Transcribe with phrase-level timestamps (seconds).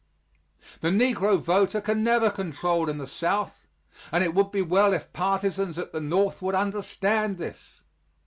[0.79, 3.67] The negro voter can never control in the South,
[4.11, 7.81] and it would be well if partisans at the North would understand this.